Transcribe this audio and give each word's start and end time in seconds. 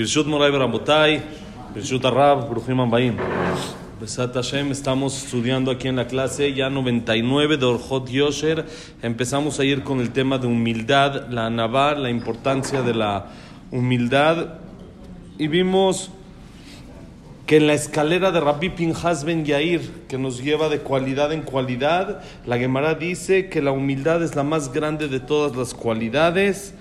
Birshut 0.00 0.24
Moray 0.24 0.50
Barabotai, 0.50 1.20
Birshut 1.74 2.02
Arab, 2.06 2.48
Bruchim 2.48 2.80
Ambaim. 2.80 3.18
Besat 4.00 4.32
Hashem, 4.32 4.70
estamos 4.72 5.24
estudiando 5.24 5.70
aquí 5.70 5.88
en 5.88 5.96
la 5.96 6.06
clase 6.06 6.54
ya 6.54 6.70
99 6.70 7.58
de 7.58 7.66
Orjot 7.66 8.08
Yosher. 8.08 8.64
Empezamos 9.02 9.60
ayer 9.60 9.82
con 9.82 10.00
el 10.00 10.10
tema 10.10 10.38
de 10.38 10.46
humildad, 10.46 11.28
la 11.28 11.44
anabar, 11.44 11.98
la 11.98 12.08
importancia 12.08 12.80
de 12.80 12.94
la 12.94 13.26
humildad. 13.70 14.54
Y 15.36 15.48
vimos 15.48 16.10
que 17.46 17.58
en 17.58 17.66
la 17.66 17.74
escalera 17.74 18.32
de 18.32 18.40
Rabbi 18.40 18.70
Pinhas 18.70 19.24
Ben 19.24 19.44
Yair, 19.44 19.82
que 20.08 20.16
nos 20.16 20.42
lleva 20.42 20.70
de 20.70 20.78
cualidad 20.78 21.30
en 21.30 21.42
cualidad, 21.42 22.22
la 22.46 22.56
Gemara 22.56 22.94
dice 22.94 23.50
que 23.50 23.60
la 23.60 23.72
humildad 23.72 24.22
es 24.22 24.34
la 24.34 24.44
más 24.44 24.72
grande 24.72 25.08
de 25.08 25.20
todas 25.20 25.54
las 25.54 25.74
cualidades. 25.74 26.74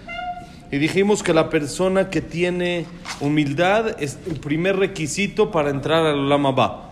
Y 0.72 0.78
dijimos 0.78 1.24
que 1.24 1.34
la 1.34 1.50
persona 1.50 2.10
que 2.10 2.22
tiene 2.22 2.86
humildad 3.20 4.02
es 4.02 4.20
el 4.28 4.40
primer 4.40 4.78
requisito 4.78 5.50
para 5.50 5.72
entrar 5.72 6.06
al 6.06 6.30
Lama 6.30 6.52
Ba. 6.52 6.92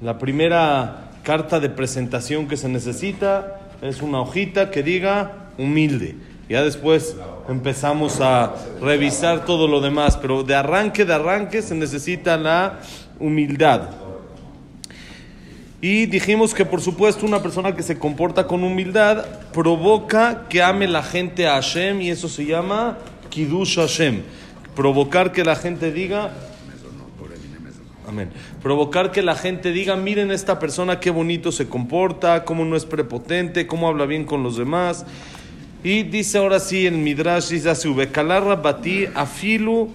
La 0.00 0.18
primera 0.18 1.10
carta 1.22 1.60
de 1.60 1.68
presentación 1.68 2.48
que 2.48 2.56
se 2.56 2.70
necesita 2.70 3.60
es 3.82 4.00
una 4.00 4.20
hojita 4.20 4.70
que 4.70 4.82
diga 4.82 5.50
humilde. 5.58 6.16
Ya 6.48 6.62
después 6.62 7.16
empezamos 7.50 8.22
a 8.22 8.54
revisar 8.80 9.44
todo 9.44 9.68
lo 9.68 9.82
demás, 9.82 10.16
pero 10.16 10.42
de 10.42 10.54
arranque, 10.54 11.04
de 11.04 11.12
arranque 11.12 11.60
se 11.60 11.74
necesita 11.74 12.38
la 12.38 12.80
humildad. 13.20 13.90
Y 15.80 16.06
dijimos 16.06 16.54
que 16.54 16.64
por 16.64 16.80
supuesto 16.80 17.24
una 17.24 17.40
persona 17.40 17.76
que 17.76 17.82
se 17.82 17.98
comporta 17.98 18.46
con 18.46 18.64
humildad 18.64 19.24
provoca 19.52 20.46
que 20.48 20.60
ame 20.60 20.88
la 20.88 21.04
gente 21.04 21.46
a 21.46 21.52
Hashem 21.52 22.00
y 22.00 22.10
eso 22.10 22.28
se 22.28 22.46
llama 22.46 22.98
Kidush 23.38 23.76
Hashem, 23.76 24.22
provocar 24.74 25.30
que 25.30 25.44
la 25.44 25.54
gente 25.54 25.92
diga 25.92 26.32
Amén. 28.08 28.30
Provocar 28.62 29.12
que 29.12 29.22
la 29.22 29.36
gente 29.36 29.70
diga, 29.70 29.94
miren 29.94 30.32
esta 30.32 30.58
persona 30.58 30.98
qué 30.98 31.10
bonito 31.10 31.52
se 31.52 31.68
comporta, 31.68 32.44
cómo 32.44 32.64
no 32.64 32.74
es 32.74 32.84
prepotente, 32.84 33.68
cómo 33.68 33.86
habla 33.86 34.06
bien 34.06 34.24
con 34.24 34.42
los 34.42 34.56
demás. 34.56 35.06
Y 35.84 36.02
dice 36.02 36.38
ahora 36.38 36.58
sí 36.58 36.84
el 36.84 36.94
Midrash, 36.94 37.50
dice 37.50 37.70
así, 37.70 37.86
Ubekalarra 37.86 38.56
bati 38.56 39.06
afilu 39.14 39.90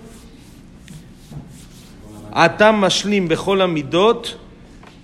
atam 2.31 2.79
mashlim 2.79 3.27
bechol 3.27 3.61
amidot 3.61 4.39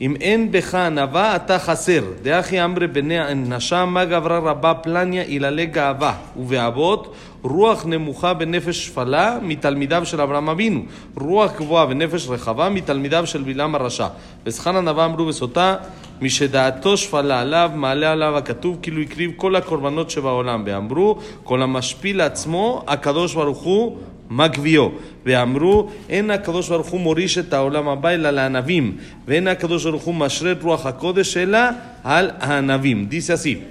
אם 0.02 0.16
אין 0.22 0.52
בך 0.52 0.76
ענווה, 0.76 1.36
אתה 1.36 1.60
חסר. 1.60 2.04
דאחי 2.22 2.64
אמרי 2.64 2.88
בני 2.88 3.18
נשם, 3.36 3.90
מה 3.94 4.06
גברה 4.06 4.38
רבה 4.38 4.74
פלניה 4.74 5.24
איללי 5.24 5.66
גאווה 5.66 6.14
ובאבות, 6.38 7.16
רוח 7.42 7.86
נמוכה 7.86 8.34
בנפש 8.34 8.86
שפלה 8.86 9.38
מתלמידיו 9.42 10.06
של 10.06 10.22
אברהם 10.22 10.50
אבינו, 10.50 10.82
רוח 11.18 11.52
גבוהה 11.58 11.86
ונפש 11.90 12.28
רחבה 12.30 12.70
מתלמידיו 12.70 13.28
של 13.28 13.44
בלעם 13.44 13.76
הרשע. 13.76 14.08
וזכן 14.46 14.76
ענווה 14.76 15.06
אמרו 15.06 15.26
בסוטה, 15.26 15.76
משדעתו 16.21 16.97
שפלה 16.97 17.41
עליו, 17.41 17.71
מעלה 17.75 18.13
עליו 18.13 18.37
הכתוב, 18.37 18.79
כאילו 18.83 19.03
הקריב 19.03 19.33
כל 19.37 19.57
הקורבנות 19.57 20.11
שבעולם. 20.11 20.63
ואמרו, 20.67 21.19
כל 21.43 21.63
המשפיל 21.63 22.19
לעצמו, 22.19 22.83
הקדוש 22.87 23.35
ברוך 23.35 23.59
הוא 23.59 23.99
מה 24.31 24.49
גביו? 24.49 24.89
ואמרו, 25.25 25.89
אין 26.09 26.31
הקדוש 26.31 26.69
ברוך 26.69 26.87
הוא 26.87 27.01
מוריש 27.01 27.39
את 27.39 27.53
העולם 27.53 27.89
הבא 27.89 28.11
אלא 28.11 28.31
לענבים, 28.31 28.97
ואין 29.27 29.49
הקדוש 29.49 29.85
ברוך 29.85 30.03
הוא 30.03 30.15
משרה 30.15 30.53
את 30.53 30.63
רוח 30.63 30.87
הקודש 30.87 31.37
אלא 31.37 31.59
על 32.05 32.31
הענבים. 32.41 33.09
Dice 33.11 33.33
así. 33.33 33.63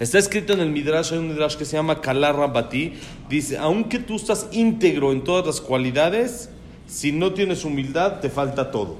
Está 0.00 0.18
escrito 0.18 0.54
en 0.54 0.60
el 0.60 0.70
Midrash, 0.70 1.12
hay 1.12 1.18
un 1.18 1.28
Midrash 1.28 1.56
que 1.56 1.66
se 1.66 1.76
llama 1.76 2.00
Kalar 2.00 2.34
Rabati. 2.34 2.94
Dice, 3.28 3.58
aunque 3.58 3.98
tú 3.98 4.16
estás 4.16 4.48
íntegro 4.50 5.12
en 5.12 5.22
todas 5.22 5.44
las 5.44 5.60
cualidades, 5.60 6.48
si 6.86 7.12
no 7.12 7.34
tienes 7.34 7.66
humildad, 7.66 8.20
te 8.20 8.30
falta 8.30 8.70
todo. 8.70 8.96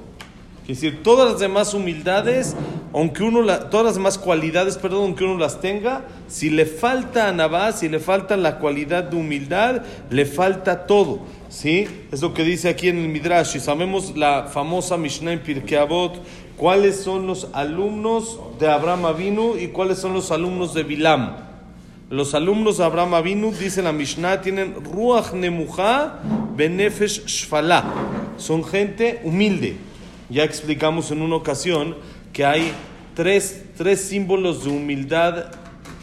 Es 0.68 0.80
decir, 0.80 1.04
todas 1.04 1.30
las 1.30 1.40
demás 1.40 1.74
humildades, 1.74 2.56
aunque 2.92 3.22
uno 3.22 3.46
todas 3.70 3.86
las 3.86 3.94
demás 3.94 4.18
cualidades, 4.18 4.76
perdón, 4.76 5.04
aunque 5.04 5.22
uno 5.22 5.38
las 5.38 5.60
tenga, 5.60 6.04
si 6.26 6.50
le 6.50 6.66
falta 6.66 7.28
a 7.28 7.72
si 7.72 7.88
le 7.88 8.00
falta 8.00 8.36
la 8.36 8.58
cualidad 8.58 9.04
de 9.04 9.16
humildad, 9.16 9.82
le 10.10 10.26
falta 10.26 10.86
todo. 10.86 11.20
¿Sí? 11.48 11.86
Es 12.10 12.20
lo 12.20 12.34
que 12.34 12.42
dice 12.42 12.68
aquí 12.68 12.88
en 12.88 12.98
el 12.98 13.08
Midrash. 13.08 13.54
Y 13.54 13.60
sabemos 13.60 14.16
la 14.16 14.48
famosa 14.52 14.96
Mishnah 14.96 15.34
en 15.34 15.40
Pirkei 15.40 15.78
Avot, 15.78 16.20
cuáles 16.56 16.96
son 17.00 17.28
los 17.28 17.46
alumnos 17.52 18.40
de 18.58 18.68
Abraham 18.68 19.06
Avinu 19.06 19.56
y 19.56 19.68
cuáles 19.68 19.98
son 19.98 20.14
los 20.14 20.32
alumnos 20.32 20.74
de 20.74 20.82
Bilam. 20.82 21.36
Los 22.10 22.34
alumnos 22.34 22.78
de 22.78 22.84
Abraham 22.84 23.14
Avinu, 23.14 23.52
dice 23.52 23.82
la 23.82 23.92
Mishnah, 23.92 24.40
tienen 24.40 24.74
Ruach 24.84 25.32
Nemucha 25.32 26.14
Benefesh 26.56 27.24
Shfala. 27.26 27.84
Son 28.36 28.64
gente 28.64 29.20
humilde. 29.22 29.85
Ya 30.28 30.42
explicamos 30.42 31.12
en 31.12 31.22
una 31.22 31.36
ocasión 31.36 31.96
que 32.32 32.44
hay 32.44 32.72
tres, 33.14 33.64
tres 33.76 34.00
símbolos 34.00 34.64
de 34.64 34.70
humildad 34.70 35.52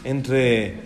entre 0.02 0.76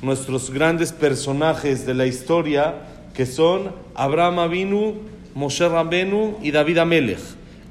nuestros 0.00 0.50
grandes 0.50 0.92
personajes 0.92 1.84
de 1.84 1.92
la 1.92 2.06
historia, 2.06 2.86
que 3.12 3.26
son 3.26 3.72
Abraham 3.94 4.38
Avinu, 4.38 4.94
Moshe 5.34 5.68
Rabenu 5.68 6.38
y 6.42 6.50
David 6.52 6.78
Amelech, 6.78 7.20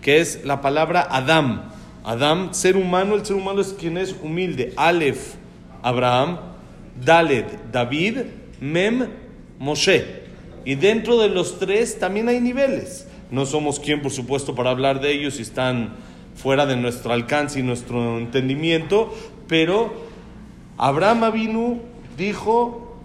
que 0.01 0.19
es 0.19 0.45
la 0.45 0.61
palabra 0.61 1.07
Adam. 1.09 1.71
Adam, 2.03 2.53
ser 2.53 2.77
humano, 2.77 3.15
el 3.15 3.25
ser 3.25 3.35
humano 3.35 3.61
es 3.61 3.73
quien 3.73 3.97
es 3.97 4.15
humilde. 4.21 4.73
Aleph, 4.75 5.33
Abraham, 5.81 6.37
Daled, 7.03 7.45
David, 7.71 8.19
Mem, 8.61 9.07
Moshe. 9.57 10.23
Y 10.65 10.75
dentro 10.75 11.17
de 11.19 11.29
los 11.29 11.57
tres 11.57 11.97
también 11.97 12.29
hay 12.29 12.39
niveles. 12.39 13.07
No 13.31 13.45
somos 13.45 13.79
quien, 13.79 14.01
por 14.01 14.11
supuesto, 14.11 14.55
para 14.55 14.69
hablar 14.69 15.01
de 15.01 15.11
ellos 15.11 15.39
y 15.39 15.41
están 15.41 15.93
fuera 16.35 16.65
de 16.65 16.75
nuestro 16.75 17.13
alcance 17.13 17.59
y 17.59 17.63
nuestro 17.63 18.19
entendimiento, 18.19 19.13
pero 19.47 19.93
Abraham 20.77 21.23
Avinu 21.23 21.81
dijo, 22.17 22.97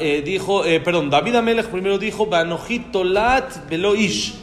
eh, 0.00 0.22
dijo 0.24 0.64
eh, 0.64 0.80
perdón, 0.80 1.10
David 1.10 1.36
Amelech 1.36 1.66
primero 1.66 1.98
dijo, 1.98 2.26
Banojitolat 2.26 3.68
Beloish. 3.68 4.34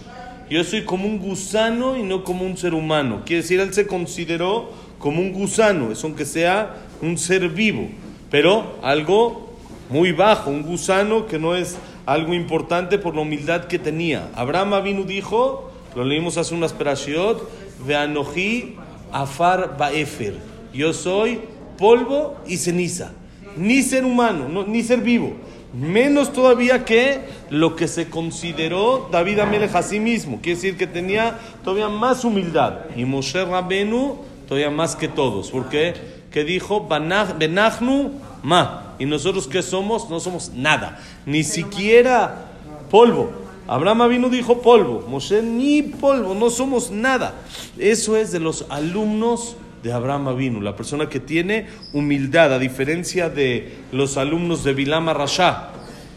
Yo 0.50 0.64
soy 0.64 0.84
como 0.84 1.08
un 1.08 1.18
gusano 1.18 1.98
y 1.98 2.04
no 2.04 2.24
como 2.24 2.46
un 2.46 2.56
ser 2.56 2.76
humano. 2.76 3.24
Quiere 3.26 3.42
decir, 3.42 3.60
él 3.60 3.74
se 3.74 3.88
consideró 3.88 4.72
como 5.00 5.20
un 5.20 5.34
gusano, 5.34 5.92
es 5.92 6.04
aunque 6.04 6.26
sea 6.26 6.76
un 7.02 7.18
ser 7.18 7.50
vivo, 7.50 7.90
pero 8.30 8.78
algo 8.82 9.54
muy 9.90 10.12
bajo, 10.12 10.50
un 10.50 10.64
gusano 10.64 11.26
que 11.26 11.40
no 11.40 11.56
es 11.56 11.78
algo 12.06 12.34
importante 12.34 12.98
por 12.98 13.16
la 13.16 13.22
humildad 13.22 13.66
que 13.66 13.80
tenía. 13.80 14.30
Abraham 14.36 14.74
Avinu 14.74 15.04
dijo, 15.04 15.72
lo 15.96 16.04
leímos 16.04 16.38
hace 16.38 16.54
unas 16.54 16.74
perashiot, 16.74 17.50
Veanoji 17.86 18.76
afar 19.12 19.78
baefer. 19.78 20.36
Yo 20.74 20.94
soy 20.94 21.40
polvo 21.78 22.36
y 22.48 22.58
ceniza. 22.58 23.14
Ni 23.58 23.82
ser 23.82 24.04
humano, 24.04 24.66
ni 24.68 24.84
ser 24.84 25.00
vivo. 25.00 25.34
Menos 25.74 26.32
todavía 26.32 26.86
que 26.86 27.20
lo 27.50 27.76
que 27.76 27.88
se 27.88 28.10
consideró 28.10 29.10
David 29.12 29.40
Amelech 29.40 29.76
a 29.76 29.84
sí 29.84 30.00
mismo. 30.00 30.40
Quiere 30.42 30.56
decir 30.56 30.78
que 30.78 30.88
tenía 30.88 31.38
todavía 31.64 31.90
más 31.90 32.24
humildad. 32.24 32.80
Y 32.96 33.06
Moshe 33.06 33.44
Rabenu 33.44 34.18
todavía 34.48 34.70
más 34.70 34.96
que 34.96 35.08
todos. 35.08 35.52
¿Por 35.52 35.70
qué? 35.70 35.94
Que 36.32 36.44
dijo, 36.44 36.88
Benachnu 36.88 38.12
ma. 38.46 38.96
¿Y 39.00 39.06
nosotros 39.06 39.48
qué 39.48 39.62
somos? 39.62 40.10
No 40.10 40.20
somos 40.20 40.52
nada. 40.54 41.00
Ni 41.26 41.44
siquiera 41.44 42.46
polvo. 42.92 43.32
Abraham 43.68 44.10
vino 44.10 44.30
dijo 44.30 44.62
polvo. 44.62 45.06
Moshe 45.08 45.42
ni 45.42 45.82
polvo. 45.82 46.36
No 46.36 46.50
somos 46.50 46.92
nada. 46.92 47.34
Eso 47.78 48.16
es 48.16 48.32
de 48.32 48.40
los 48.40 48.66
alumnos 48.70 49.58
de 49.84 49.92
Abraham 49.92 50.30
Avinu, 50.30 50.62
la 50.62 50.76
persona 50.76 51.10
que 51.10 51.20
tiene 51.20 51.68
humildad, 51.94 52.52
a 52.52 52.58
diferencia 52.58 53.30
de 53.30 53.72
los 53.92 54.18
alumnos 54.18 54.64
de 54.64 54.74
Bilam 54.74 55.10
Rasha. 55.10 55.70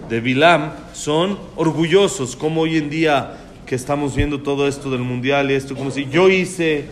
De 0.09 0.21
Bilam 0.21 0.72
son 0.95 1.39
orgullosos, 1.55 2.34
como 2.34 2.62
hoy 2.62 2.78
en 2.78 2.89
día 2.89 3.36
que 3.66 3.75
estamos 3.75 4.16
viendo 4.16 4.41
todo 4.41 4.66
esto 4.66 4.91
del 4.91 5.01
mundial 5.01 5.51
y 5.51 5.54
esto, 5.54 5.77
como 5.77 5.91
si 5.91 6.07
yo 6.07 6.30
hice, 6.30 6.86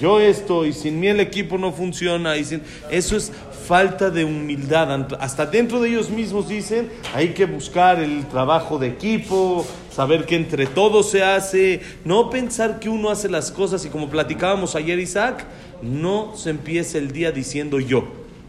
yo 0.00 0.20
esto, 0.20 0.66
y 0.66 0.74
sin 0.74 1.00
mí 1.00 1.08
el 1.08 1.20
equipo 1.20 1.56
no 1.56 1.72
funciona. 1.72 2.36
Y 2.36 2.44
sin... 2.44 2.62
Eso 2.90 3.16
es 3.16 3.32
falta 3.68 4.08
de 4.08 4.24
humildad. 4.24 5.12
Hasta 5.20 5.44
dentro 5.44 5.78
de 5.78 5.90
ellos 5.90 6.08
mismos 6.08 6.48
dicen, 6.48 6.90
hay 7.14 7.34
que 7.34 7.44
buscar 7.44 8.00
el 8.00 8.26
trabajo 8.26 8.78
de 8.78 8.86
equipo, 8.86 9.66
saber 9.92 10.24
que 10.24 10.36
entre 10.36 10.66
todos 10.66 11.10
se 11.10 11.22
hace, 11.22 11.82
no 12.02 12.30
pensar 12.30 12.80
que 12.80 12.88
uno 12.88 13.10
hace 13.10 13.28
las 13.28 13.50
cosas 13.50 13.84
y 13.84 13.90
como 13.90 14.08
platicábamos 14.08 14.74
ayer 14.74 14.98
Isaac, 14.98 15.44
no 15.82 16.34
se 16.34 16.48
empieza 16.48 16.96
el 16.96 17.12
día 17.12 17.30
diciendo 17.30 17.78
yo. 17.78 18.04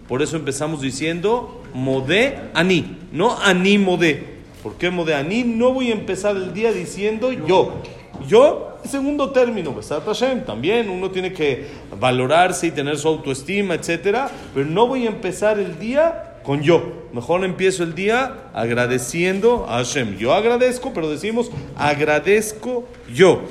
Por 0.07 0.21
eso 0.21 0.37
empezamos 0.37 0.79
diciendo 0.79 1.63
modé 1.73 2.39
ani, 2.53 2.97
no 3.11 3.37
ani 3.41 3.77
modé. 3.77 4.39
¿Por 4.63 4.75
qué 4.75 4.89
modé 4.89 5.15
ani? 5.15 5.43
No 5.43 5.73
voy 5.73 5.89
a 5.89 5.93
empezar 5.95 6.37
el 6.37 6.53
día 6.53 6.71
diciendo 6.71 7.33
yo. 7.33 7.81
Yo, 8.25 8.68
segundo 8.87 9.31
término, 9.31 9.75
Hashem, 10.05 10.45
también 10.45 10.89
uno 10.89 11.11
tiene 11.11 11.33
que 11.33 11.67
valorarse 11.99 12.67
y 12.67 12.71
tener 12.71 12.97
su 12.97 13.07
autoestima, 13.07 13.75
etcétera, 13.75 14.29
pero 14.53 14.65
no 14.65 14.87
voy 14.87 15.05
a 15.05 15.09
empezar 15.09 15.59
el 15.59 15.79
día 15.79 16.39
con 16.43 16.61
yo. 16.61 17.07
Mejor 17.13 17.43
empiezo 17.43 17.83
el 17.83 17.95
día 17.95 18.49
agradeciendo 18.53 19.65
a 19.67 19.77
Hashem. 19.77 20.17
Yo 20.17 20.33
agradezco, 20.33 20.93
pero 20.93 21.09
decimos 21.09 21.51
agradezco 21.75 22.87
yo. 23.13 23.41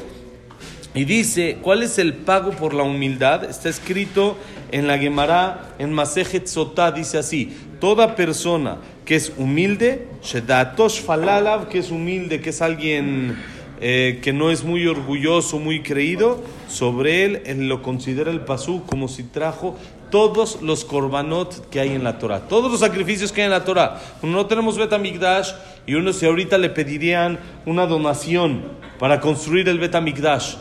Y 0.94 1.04
dice, 1.04 1.58
¿cuál 1.62 1.82
es 1.82 1.98
el 1.98 2.14
pago 2.14 2.50
por 2.52 2.74
la 2.74 2.82
humildad? 2.82 3.44
Está 3.44 3.68
escrito 3.68 4.36
en 4.72 4.86
la 4.86 4.98
Gemara, 4.98 5.74
en 5.78 5.92
Masejet 5.92 6.46
Sotá, 6.46 6.90
dice 6.90 7.18
así, 7.18 7.56
toda 7.78 8.16
persona 8.16 8.78
que 9.04 9.16
es 9.16 9.32
humilde, 9.36 10.08
Shedatosh 10.22 11.02
Falalav, 11.02 11.68
que 11.68 11.78
es 11.78 11.90
humilde, 11.90 12.40
que 12.40 12.50
es 12.50 12.60
alguien 12.60 13.36
eh, 13.80 14.20
que 14.22 14.32
no 14.32 14.50
es 14.50 14.64
muy 14.64 14.86
orgulloso, 14.86 15.58
muy 15.58 15.82
creído, 15.82 16.42
sobre 16.68 17.24
él, 17.24 17.42
él 17.46 17.68
lo 17.68 17.82
considera 17.82 18.30
el 18.30 18.40
pasú 18.40 18.82
como 18.86 19.08
si 19.08 19.22
trajo 19.22 19.76
todos 20.10 20.62
los 20.62 20.84
korbanot 20.84 21.68
que 21.70 21.80
hay 21.80 21.90
en 21.90 22.04
la 22.04 22.18
Torah, 22.18 22.48
todos 22.48 22.70
los 22.70 22.80
sacrificios 22.80 23.32
que 23.32 23.42
hay 23.42 23.46
en 23.46 23.52
la 23.52 23.64
Torah. 23.64 24.00
No 24.22 24.46
tenemos 24.46 24.78
Betamigdash 24.78 25.52
y 25.86 25.94
uno 25.94 26.12
si 26.12 26.26
ahorita 26.26 26.58
le 26.58 26.70
pedirían 26.70 27.38
una 27.66 27.86
donación 27.86 28.64
para 28.98 29.20
construir 29.20 29.68
el 29.68 29.78
Betamigdash 29.78 30.56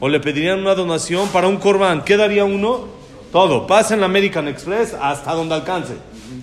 o 0.00 0.08
le 0.08 0.20
pedirían 0.20 0.60
una 0.60 0.74
donación 0.74 1.28
para 1.28 1.48
un 1.48 1.56
korban, 1.56 2.04
¿qué 2.04 2.16
daría 2.16 2.44
uno? 2.44 2.95
Todo, 3.36 3.66
pasa 3.66 3.92
en 3.92 4.00
la 4.00 4.06
American 4.06 4.48
Express 4.48 4.96
hasta 4.98 5.34
donde 5.34 5.54
alcance, 5.54 5.92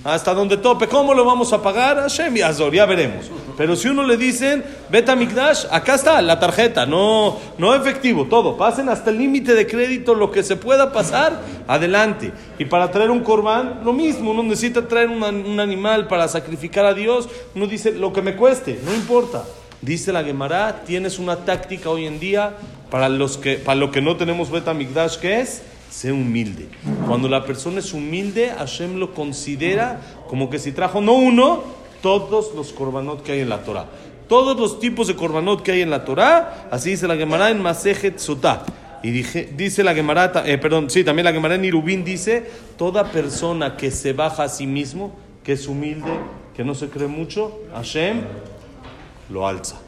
hasta 0.04 0.32
donde 0.32 0.58
tope. 0.58 0.88
¿Cómo 0.88 1.16
lo 1.16 1.26
vamos 1.26 1.52
a 1.52 1.60
pagar? 1.60 1.98
Hashem 1.98 2.38
y 2.38 2.42
Azor, 2.42 2.72
ya 2.72 2.86
veremos. 2.86 3.32
Pero 3.58 3.76
si 3.76 3.88
uno 3.88 4.04
le 4.04 4.16
dicen, 4.16 4.64
Beta 4.92 5.16
Mikdash, 5.16 5.66
acá 5.72 5.96
está 5.96 6.22
la 6.22 6.40
tarjeta, 6.40 6.86
no, 6.86 7.40
no 7.58 7.74
efectivo, 7.74 8.26
todo. 8.26 8.58
Pasen 8.58 8.90
hasta 8.90 9.10
el 9.10 9.18
límite 9.18 9.56
de 9.56 9.66
crédito, 9.66 10.14
lo 10.14 10.30
que 10.30 10.44
se 10.44 10.56
pueda 10.56 10.94
pasar, 10.94 11.42
adelante. 11.68 12.32
Y 12.60 12.66
para 12.66 12.92
traer 12.92 13.10
un 13.10 13.22
corbán, 13.22 13.82
lo 13.84 13.92
mismo. 13.92 14.30
Uno 14.30 14.44
necesita 14.44 14.88
traer 14.88 15.10
un 15.10 15.60
animal 15.60 16.08
para 16.08 16.28
sacrificar 16.28 16.86
a 16.86 16.94
Dios. 16.94 17.28
Uno 17.56 17.66
dice, 17.66 17.92
lo 17.94 18.14
que 18.14 18.22
me 18.22 18.36
cueste, 18.36 18.80
no 18.86 18.94
importa. 18.94 19.44
Dice 19.82 20.14
la 20.14 20.24
Gemara, 20.24 20.84
tienes 20.86 21.18
una 21.18 21.38
táctica 21.38 21.90
hoy 21.90 22.06
en 22.06 22.20
día 22.20 22.54
para, 22.92 23.10
los 23.10 23.40
que, 23.40 23.56
para 23.56 23.80
lo 23.80 23.90
que 23.90 24.00
no 24.00 24.16
tenemos 24.16 24.52
Beta 24.52 24.76
Mikdash, 24.76 25.18
que 25.18 25.42
es 25.42 25.64
sé 25.94 26.12
humilde. 26.12 26.68
Cuando 27.08 27.30
la 27.30 27.46
persona 27.46 27.80
es 27.80 27.94
humilde, 27.94 28.50
Hashem 28.50 28.98
lo 28.98 29.14
considera 29.14 30.02
como 30.28 30.50
que 30.50 30.58
si 30.58 30.72
trajo 30.72 31.02
no 31.02 31.14
uno, 31.14 31.64
todos 32.02 32.56
los 32.56 32.74
korbanot 32.74 33.22
que 33.22 33.34
hay 33.34 33.42
en 33.42 33.50
la 33.50 33.64
Torah. 33.64 33.86
Todos 34.28 34.60
los 34.60 34.80
tipos 34.80 35.08
de 35.08 35.16
korbanot 35.16 35.62
que 35.62 35.72
hay 35.72 35.82
en 35.82 35.92
la 35.92 36.04
Torah, 36.04 36.68
así 36.72 36.90
dice 36.92 37.08
la 37.08 37.16
Gemara 37.16 37.52
en 37.52 37.62
Masejet 37.62 38.18
Sotah. 38.18 38.66
Y 39.04 39.12
dice 39.12 39.84
la 39.84 39.94
Gemara, 39.94 40.32
eh, 40.46 40.58
perdón, 40.58 40.90
sí, 40.90 41.04
también 41.04 41.26
la 41.26 41.34
Gemara 41.34 41.56
en 41.56 41.66
Irubín 41.66 42.04
dice, 42.04 42.50
toda 42.78 43.12
persona 43.12 43.78
que 43.78 43.92
se 43.92 44.14
baja 44.14 44.44
a 44.44 44.50
sí 44.50 44.66
mismo, 44.66 45.14
que 45.44 45.52
es 45.52 45.68
humilde, 45.68 46.12
que 46.56 46.64
no 46.64 46.74
se 46.74 46.90
cree 46.90 47.08
mucho, 47.08 47.60
Hashem 47.74 48.22
lo 49.30 49.48
alza. 49.48 49.80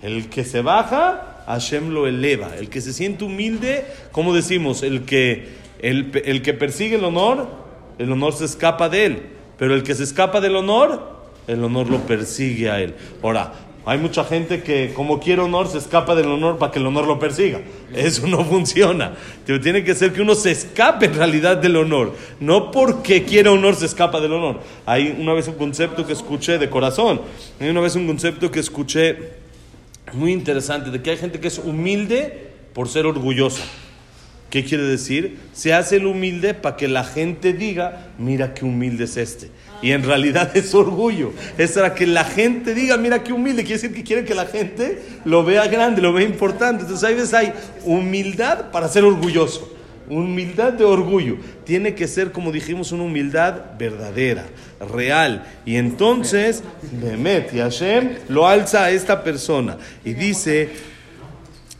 El 0.00 0.30
que 0.30 0.44
se 0.44 0.62
baja, 0.62 1.39
Hashem 1.52 1.90
lo 1.90 2.06
eleva. 2.06 2.56
El 2.56 2.68
que 2.68 2.80
se 2.80 2.92
siente 2.92 3.24
humilde, 3.24 3.84
como 4.12 4.34
decimos, 4.34 4.82
el 4.82 5.02
que, 5.02 5.48
el, 5.80 6.10
el 6.24 6.42
que 6.42 6.54
persigue 6.54 6.96
el 6.96 7.04
honor, 7.04 7.48
el 7.98 8.10
honor 8.12 8.32
se 8.32 8.44
escapa 8.44 8.88
de 8.88 9.06
él. 9.06 9.22
Pero 9.58 9.74
el 9.74 9.82
que 9.82 9.94
se 9.94 10.04
escapa 10.04 10.40
del 10.40 10.56
honor, 10.56 11.20
el 11.46 11.62
honor 11.62 11.90
lo 11.90 11.98
persigue 12.06 12.70
a 12.70 12.80
él. 12.80 12.94
Ahora, 13.22 13.52
hay 13.86 13.98
mucha 13.98 14.24
gente 14.24 14.62
que 14.62 14.92
como 14.94 15.20
quiere 15.20 15.40
honor 15.40 15.66
se 15.66 15.78
escapa 15.78 16.14
del 16.14 16.26
honor 16.26 16.58
para 16.58 16.70
que 16.70 16.78
el 16.78 16.86
honor 16.86 17.06
lo 17.06 17.18
persiga. 17.18 17.60
Eso 17.94 18.26
no 18.26 18.44
funciona. 18.44 19.14
Tiene 19.44 19.82
que 19.84 19.94
ser 19.94 20.12
que 20.12 20.20
uno 20.20 20.34
se 20.34 20.50
escape 20.50 21.06
en 21.06 21.14
realidad 21.14 21.56
del 21.56 21.76
honor. 21.76 22.14
No 22.40 22.70
porque 22.70 23.24
quiere 23.24 23.48
honor 23.48 23.74
se 23.74 23.86
escapa 23.86 24.20
del 24.20 24.32
honor. 24.32 24.60
Hay 24.84 25.16
una 25.18 25.32
vez 25.32 25.48
un 25.48 25.54
concepto 25.54 26.06
que 26.06 26.12
escuché 26.12 26.58
de 26.58 26.68
corazón. 26.68 27.22
Hay 27.58 27.68
una 27.68 27.80
vez 27.80 27.96
un 27.96 28.06
concepto 28.06 28.50
que 28.50 28.60
escuché 28.60 29.16
muy 30.12 30.32
interesante 30.32 30.90
de 30.90 31.02
que 31.02 31.10
hay 31.10 31.16
gente 31.16 31.40
que 31.40 31.48
es 31.48 31.58
humilde 31.58 32.50
por 32.72 32.88
ser 32.88 33.06
orgullosa. 33.06 33.62
¿Qué 34.50 34.64
quiere 34.64 34.82
decir? 34.82 35.38
Se 35.52 35.72
hace 35.72 35.96
el 35.96 36.06
humilde 36.06 36.54
para 36.54 36.76
que 36.76 36.88
la 36.88 37.04
gente 37.04 37.52
diga, 37.52 38.08
mira 38.18 38.52
qué 38.52 38.64
humilde 38.64 39.04
es 39.04 39.16
este. 39.16 39.50
Y 39.80 39.92
en 39.92 40.02
realidad 40.02 40.50
es 40.56 40.74
orgullo. 40.74 41.32
Es 41.56 41.72
para 41.72 41.94
que 41.94 42.06
la 42.06 42.24
gente 42.24 42.74
diga, 42.74 42.96
mira 42.96 43.22
qué 43.22 43.32
humilde. 43.32 43.62
Quiere 43.62 43.80
decir 43.80 43.94
que 43.94 44.02
quiere 44.02 44.24
que 44.24 44.34
la 44.34 44.46
gente 44.46 45.00
lo 45.24 45.44
vea 45.44 45.66
grande, 45.68 46.02
lo 46.02 46.12
vea 46.12 46.26
importante. 46.26 46.82
Entonces 46.82 47.08
hay 47.08 47.14
veces 47.14 47.34
hay 47.34 47.52
humildad 47.84 48.72
para 48.72 48.88
ser 48.88 49.04
orgulloso. 49.04 49.79
Humildad 50.10 50.74
de 50.74 50.84
orgullo. 50.84 51.36
Tiene 51.64 51.94
que 51.94 52.06
ser, 52.06 52.32
como 52.32 52.52
dijimos, 52.52 52.92
una 52.92 53.04
humildad 53.04 53.78
verdadera, 53.78 54.46
real. 54.92 55.46
Y 55.64 55.76
entonces, 55.76 56.62
Bemet 56.92 57.54
y 57.54 57.58
Hashem 57.58 58.10
lo 58.28 58.46
alza 58.46 58.84
a 58.84 58.90
esta 58.90 59.24
persona. 59.24 59.78
Y 60.04 60.12
dice, 60.12 60.68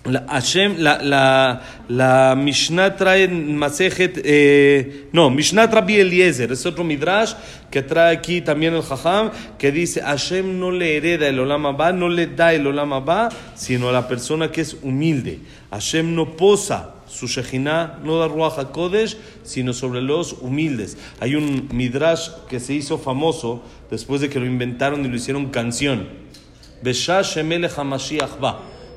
la, 0.04 0.24
Hashem, 0.28 0.76
la, 0.78 1.02
la, 1.02 1.62
la 1.88 2.34
Mishnah 2.34 2.96
trae 2.96 3.28
Masejet, 3.28 4.20
eh, 4.24 5.08
no, 5.12 5.28
Mishnah 5.28 5.66
Rabbi 5.66 6.00
Eliezer, 6.00 6.52
es 6.52 6.64
otro 6.64 6.84
Midrash 6.84 7.34
que 7.70 7.82
trae 7.82 8.16
aquí 8.16 8.40
también 8.40 8.74
el 8.74 8.82
Jajam, 8.82 9.30
que 9.58 9.70
dice, 9.70 10.00
Hashem 10.00 10.58
no 10.58 10.70
le 10.70 10.96
hereda 10.96 11.28
el 11.28 11.38
Olam 11.38 11.66
Abba, 11.66 11.92
no 11.92 12.08
le 12.08 12.28
da 12.28 12.54
el 12.54 12.66
Olam 12.66 12.94
Abba, 12.94 13.28
sino 13.54 13.90
a 13.90 13.92
la 13.92 14.08
persona 14.08 14.50
que 14.50 14.62
es 14.62 14.74
humilde. 14.80 15.40
Hashem 15.70 16.14
no 16.14 16.34
posa 16.34 16.94
su 17.10 17.26
Shejinah, 17.26 18.00
no 18.04 18.18
da 18.18 18.28
Ruach 18.28 18.58
HaKodesh, 18.58 19.16
sino 19.42 19.72
sobre 19.72 20.00
los 20.00 20.34
humildes. 20.40 20.96
Hay 21.18 21.34
un 21.34 21.68
Midrash 21.72 22.30
que 22.48 22.60
se 22.60 22.74
hizo 22.74 22.98
famoso 22.98 23.62
después 23.90 24.20
de 24.20 24.30
que 24.30 24.38
lo 24.38 24.46
inventaron 24.46 25.04
y 25.04 25.08
lo 25.08 25.16
hicieron 25.16 25.50
canción. 25.50 26.08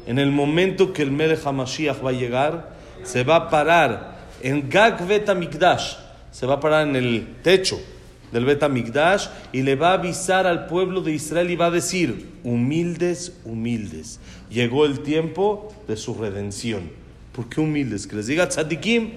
En 0.06 0.19
el 0.19 0.31
momento 0.31 0.94
que 0.94 1.01
el 1.01 1.12
Melech 1.12 1.45
HaMashiach 1.45 2.06
va 2.06 2.10
a 2.12 2.13
llegar, 2.13 2.75
se 3.04 3.24
va 3.24 3.36
a 3.36 3.50
parar 3.50 4.19
en 4.42 4.69
Gag 4.69 5.07
Betamikdash, 5.07 5.95
se 6.31 6.45
va 6.45 6.56
a 6.56 6.59
parar 6.59 6.88
en 6.88 6.95
el 6.95 7.36
techo 7.42 7.80
del 8.31 8.45
Betamikdash 8.45 9.27
y 9.51 9.62
le 9.62 9.75
va 9.75 9.92
a 9.92 9.94
avisar 9.94 10.48
al 10.48 10.68
pueblo 10.68 11.01
de 11.01 11.13
Israel 11.13 11.51
y 11.51 11.56
va 11.56 11.68
a 11.68 11.71
decir, 11.71 12.31
humildes, 12.44 13.33
humildes, 13.45 14.19
llegó 14.50 14.86
el 14.86 15.01
tiempo 15.01 15.74
de 15.88 15.98
su 15.98 16.16
redención. 16.16 17.02
¿Por 17.33 17.50
qué 17.50 17.62
humildes? 17.62 18.07
Que 18.07 18.15
les 18.15 18.27
diga 18.27 18.47
tzadikim, 18.47 19.12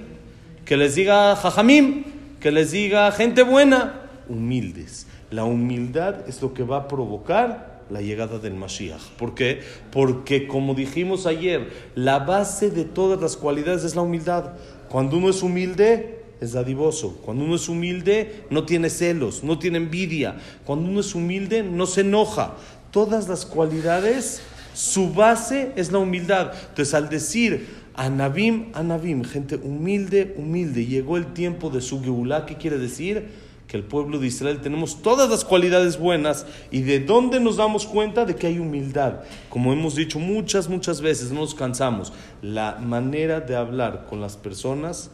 que 0.65 0.77
les 0.77 0.95
diga 0.95 1.37
jajamim, 1.37 2.05
que 2.41 2.51
les 2.51 2.73
diga 2.73 3.13
gente 3.13 3.43
buena, 3.43 4.09
humildes. 4.29 5.07
La 5.31 5.45
humildad 5.45 6.29
es 6.29 6.41
lo 6.41 6.55
que 6.55 6.63
va 6.63 6.79
a 6.79 6.89
provocar 6.89 7.85
la 7.91 8.01
llegada 8.01 8.39
del 8.39 8.55
Mashiach. 8.55 9.03
¿Por 9.19 9.35
qué? 9.35 9.61
Porque 9.93 10.47
como 10.47 10.75
dijimos 10.75 11.27
ayer, 11.27 11.71
la 11.95 12.19
base 12.21 12.71
de 12.71 12.85
todas 12.85 13.21
las 13.21 13.37
cualidades 13.37 13.85
es 13.85 13.95
la 13.95 14.03
humildad. 14.03 14.53
Cuando 14.89 15.19
uno 15.19 15.31
es 15.31 15.43
humilde, 15.43 16.25
es 16.41 16.53
dadivoso. 16.53 17.19
Cuando 17.25 17.45
uno 17.45 17.57
es 17.57 17.69
humilde, 17.69 18.45
no 18.51 18.65
tiene 18.65 18.91
celos, 18.91 19.45
no 19.45 19.59
tiene 19.59 19.79
envidia. 19.79 20.37
Cuando 20.65 20.89
uno 20.89 21.01
es 21.01 21.15
humilde, 21.15 21.63
no 21.63 21.87
se 21.87 22.03
enoja. 22.03 22.55
Todas 22.91 23.29
las 23.29 23.45
cualidades, 23.45 24.41
su 24.75 25.13
base 25.13 25.73
es 25.77 25.93
la 25.93 25.99
humildad. 25.99 26.53
Entonces, 26.69 26.95
al 26.95 27.09
decir 27.09 27.86
Anabim, 27.97 28.67
Anabim, 28.75 29.25
gente 29.25 29.57
humilde, 29.57 30.35
humilde, 30.37 30.87
llegó 30.87 31.17
el 31.17 31.33
tiempo 31.33 31.71
de 31.71 31.81
su 31.81 32.03
Geulah, 32.03 32.47
¿qué 32.47 32.57
quiere 32.57 32.79
decir? 32.79 33.47
que 33.67 33.77
el 33.77 33.85
pueblo 33.85 34.19
de 34.19 34.29
Israel 34.29 34.61
tenemos 34.61 35.03
todas 35.03 35.29
las 35.29 35.45
cualidades 35.45 35.99
buenas. 35.99 36.47
Y 36.71 36.83
de 36.83 37.01
dónde 37.01 37.41
nos 37.41 37.57
damos 37.57 37.87
cuenta 37.87 38.25
de 38.25 38.37
que 38.37 38.47
hay 38.47 38.59
humildad. 38.59 39.21
Como 39.49 39.73
hemos 39.73 39.97
dicho 39.97 40.19
muchas, 40.19 40.69
muchas 40.69 41.01
veces, 41.01 41.33
no 41.33 41.41
nos 41.41 41.55
cansamos, 41.55 42.13
la 42.43 42.79
manera 42.81 43.41
de 43.41 43.57
hablar 43.57 44.07
con 44.09 44.21
las 44.21 44.37
personas, 44.37 45.11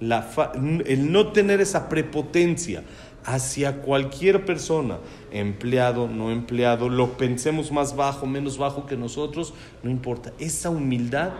el 0.00 1.10
no 1.10 1.32
tener 1.32 1.60
esa 1.60 1.88
prepotencia 1.88 2.84
hacia 3.24 3.80
cualquier 3.80 4.44
persona, 4.44 4.98
empleado, 5.32 6.06
no 6.06 6.30
empleado, 6.30 6.88
lo 6.88 7.16
pensemos 7.16 7.72
más 7.72 7.96
bajo, 7.96 8.26
menos 8.26 8.56
bajo 8.56 8.86
que 8.86 8.96
nosotros, 8.96 9.52
no 9.82 9.90
importa, 9.90 10.32
esa 10.38 10.70
humildad 10.70 11.30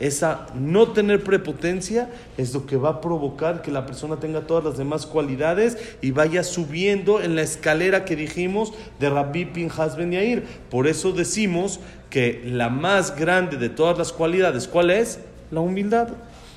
esa 0.00 0.46
no 0.54 0.88
tener 0.88 1.22
prepotencia 1.22 2.10
es 2.36 2.52
lo 2.52 2.66
que 2.66 2.76
va 2.76 2.90
a 2.90 3.00
provocar 3.00 3.62
que 3.62 3.70
la 3.70 3.86
persona 3.86 4.16
tenga 4.16 4.46
todas 4.46 4.64
las 4.64 4.76
demás 4.76 5.06
cualidades 5.06 5.78
y 6.02 6.10
vaya 6.10 6.42
subiendo 6.42 7.20
en 7.20 7.36
la 7.36 7.42
escalera 7.42 8.04
que 8.04 8.16
dijimos 8.16 8.72
de 9.00 9.10
Rabbi 9.10 9.44
Pinhas 9.46 9.96
Ben 9.96 10.12
Yair. 10.12 10.44
Por 10.70 10.86
eso 10.86 11.12
decimos 11.12 11.80
que 12.10 12.42
la 12.44 12.68
más 12.68 13.16
grande 13.16 13.56
de 13.56 13.68
todas 13.68 13.98
las 13.98 14.12
cualidades, 14.12 14.68
¿cuál 14.68 14.90
es? 14.90 15.20
La 15.50 15.60
humildad. 15.60 16.08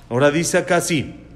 Ahora 0.10 0.32
dice 0.32 0.58
acá 0.58 0.77
así. 0.77 1.27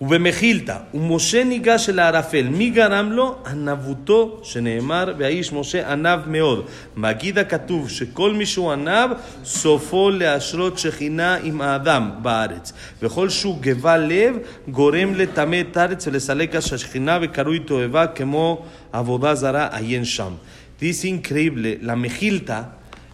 ובמחילתא, 0.00 0.76
ומשה 0.94 1.44
ניגש 1.44 1.88
אל 1.88 1.98
הערפל, 1.98 2.48
מי 2.48 2.70
גרם 2.70 3.12
לו? 3.12 3.36
ענבותו, 3.46 4.40
שנאמר, 4.42 5.14
והאיש 5.18 5.52
משה 5.52 5.92
ענב 5.92 6.20
מאוד. 6.26 6.66
מגיד 6.96 7.38
הכתוב 7.38 7.90
שכל 7.90 8.32
מי 8.32 8.46
שהוא 8.46 8.72
ענב, 8.72 9.10
סופו 9.44 10.10
להשרות 10.10 10.78
שכינה 10.78 11.36
עם 11.42 11.60
האדם 11.60 12.10
בארץ. 12.22 12.72
וכל 13.02 13.28
שהוא 13.28 13.56
גבה 13.60 13.96
לב, 13.96 14.36
גורם 14.68 15.14
לטמא 15.14 15.60
את 15.60 15.76
הארץ 15.76 16.06
ולסלק 16.06 16.56
השכינה 16.56 17.18
וקרוי 17.22 17.58
תועבה 17.58 18.06
כמו 18.06 18.62
עבודה 18.92 19.34
זרה, 19.34 19.68
עיין 19.72 20.04
שם. 20.04 20.32
Dice 20.82 21.06
increíble, 21.06 21.78
la 21.80 21.94
mejilta 21.94 22.58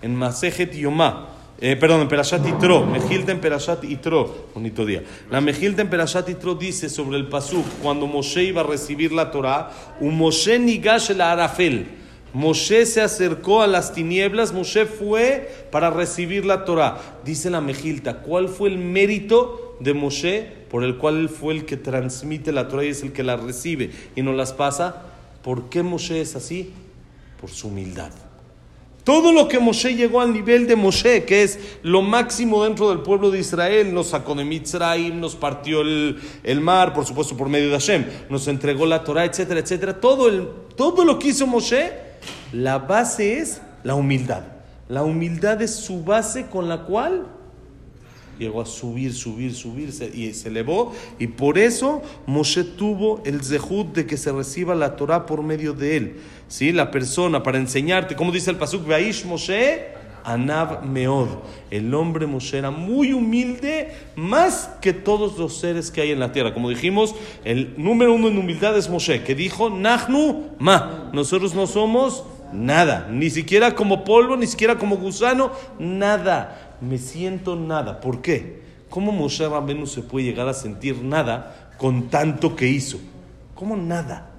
en 0.00 0.14
Masejet 0.14 0.72
Yomá, 0.74 1.26
eh, 1.59 1.75
perdón, 1.75 2.01
en 2.01 2.07
Perashat 2.07 2.45
Itro, 2.47 2.85
Mejilta 2.85 3.31
en 3.31 3.39
Perashat 3.39 3.83
Itro, 3.83 4.47
bonito 4.53 4.85
día. 4.85 5.03
La 5.29 5.39
Mejilta 5.39 5.81
en 5.81 5.89
Perashat 5.89 6.27
Itro 6.29 6.55
dice 6.55 6.89
sobre 6.89 7.17
el 7.17 7.27
Pasuk, 7.27 7.65
cuando 7.81 8.07
Moshe 8.07 8.43
iba 8.43 8.61
a 8.61 8.65
recibir 8.65 9.11
la 9.11 9.31
Torah, 9.31 9.71
un 9.99 10.17
Moshe 10.17 10.59
nigash 10.59 11.11
el 11.11 11.21
Arafel. 11.21 11.87
Moshe 12.33 12.87
se 12.87 12.99
acercó 12.99 13.61
a 13.61 13.67
las 13.67 13.93
tinieblas, 13.93 14.53
Moshe 14.53 14.85
fue 14.85 15.67
para 15.71 15.91
recibir 15.91 16.45
la 16.45 16.65
Torah. 16.65 16.99
Dice 17.23 17.51
la 17.51 17.61
Mejilta, 17.61 18.21
¿cuál 18.21 18.49
fue 18.49 18.69
el 18.69 18.79
mérito 18.79 19.77
de 19.79 19.93
Moshe 19.93 20.47
por 20.69 20.83
el 20.83 20.97
cual 20.97 21.17
él 21.17 21.29
fue 21.29 21.53
el 21.53 21.65
que 21.65 21.77
transmite 21.77 22.51
la 22.51 22.67
Torah 22.67 22.85
y 22.85 22.89
es 22.89 23.03
el 23.03 23.13
que 23.13 23.21
la 23.21 23.37
recibe 23.37 23.91
y 24.15 24.23
no 24.23 24.33
las 24.33 24.51
pasa? 24.51 25.03
¿Por 25.43 25.69
qué 25.69 25.83
Moshe 25.83 26.19
es 26.21 26.35
así? 26.35 26.73
Por 27.39 27.51
su 27.51 27.67
humildad. 27.67 28.11
Todo 29.03 29.33
lo 29.33 29.49
que 29.49 29.59
Moshe 29.59 29.95
llegó 29.95 30.21
al 30.21 30.31
nivel 30.31 30.65
de 30.65 30.77
Moshe, 30.77 31.25
que 31.25 31.43
es 31.43 31.59
lo 31.83 32.01
máximo 32.01 32.63
dentro 32.63 32.89
del 32.89 32.99
pueblo 32.99 33.31
de 33.31 33.39
Israel, 33.39 33.93
nos 33.93 34.07
sacó 34.07 34.33
de 34.33 34.45
Mitzrayim, 34.45 35.19
nos 35.19 35.35
partió 35.35 35.81
el, 35.81 36.21
el 36.43 36.61
mar, 36.61 36.93
por 36.93 37.05
supuesto 37.05 37.35
por 37.35 37.49
medio 37.49 37.67
de 37.67 37.73
Hashem, 37.73 38.05
nos 38.29 38.47
entregó 38.47 38.85
la 38.85 39.03
Torah, 39.03 39.25
etcétera, 39.25 39.59
etcétera. 39.59 39.99
Todo, 39.99 40.29
el, 40.29 40.47
todo 40.77 41.03
lo 41.03 41.19
que 41.19 41.29
hizo 41.29 41.45
Moshe, 41.45 41.91
la 42.53 42.79
base 42.79 43.39
es 43.39 43.61
la 43.83 43.95
humildad. 43.95 44.43
La 44.87 45.03
humildad 45.03 45.61
es 45.61 45.75
su 45.75 46.03
base 46.03 46.47
con 46.47 46.69
la 46.69 46.83
cual 46.83 47.25
llegó 48.39 48.61
a 48.61 48.65
subir, 48.65 49.13
subir, 49.13 49.53
subir 49.53 49.89
y 50.13 50.33
se 50.33 50.49
elevó. 50.49 50.93
Y 51.19 51.27
por 51.27 51.57
eso 51.57 52.01
Moshe 52.25 52.63
tuvo 52.63 53.21
el 53.25 53.43
zehut 53.43 53.93
de 53.93 54.05
que 54.05 54.17
se 54.17 54.31
reciba 54.31 54.75
la 54.75 54.95
Torah 54.95 55.25
por 55.25 55.43
medio 55.43 55.73
de 55.73 55.97
él. 55.97 56.15
¿Sí? 56.47 56.71
La 56.71 56.91
persona 56.91 57.43
para 57.43 57.57
enseñarte, 57.57 58.15
como 58.15 58.31
dice 58.31 58.51
el 58.51 58.57
Pasuk, 58.57 58.87
Vaish 58.87 59.25
Moshe, 59.25 59.93
Anab 60.23 60.85
Meod. 60.85 61.29
El 61.69 61.93
hombre 61.93 62.27
Moshe 62.27 62.57
era 62.57 62.71
muy 62.71 63.13
humilde, 63.13 63.91
más 64.15 64.69
que 64.81 64.93
todos 64.93 65.37
los 65.37 65.57
seres 65.57 65.91
que 65.91 66.01
hay 66.01 66.11
en 66.11 66.19
la 66.19 66.31
tierra. 66.31 66.53
Como 66.53 66.69
dijimos, 66.69 67.15
el 67.43 67.73
número 67.77 68.13
uno 68.13 68.27
en 68.27 68.37
humildad 68.37 68.77
es 68.77 68.89
Moshe, 68.89 69.23
que 69.23 69.35
dijo, 69.35 69.69
Nahnu 69.69 70.51
Ma. 70.59 71.09
Nosotros 71.13 71.53
no 71.53 71.67
somos 71.67 72.23
nada, 72.53 73.07
ni 73.09 73.29
siquiera 73.29 73.75
como 73.75 74.03
polvo, 74.03 74.37
ni 74.37 74.47
siquiera 74.47 74.77
como 74.77 74.97
gusano, 74.97 75.51
nada. 75.79 76.72
Me 76.87 76.97
siento 76.97 77.55
nada. 77.55 77.99
¿Por 78.01 78.21
qué? 78.21 78.61
¿Cómo 78.89 79.11
Moshe 79.11 79.47
Rabenu 79.47 79.87
se 79.87 80.01
puede 80.01 80.25
llegar 80.25 80.47
a 80.47 80.53
sentir 80.53 81.01
nada 81.01 81.71
con 81.77 82.09
tanto 82.09 82.55
que 82.55 82.67
hizo? 82.67 82.99
¿Cómo 83.55 83.75
nada? 83.75 84.29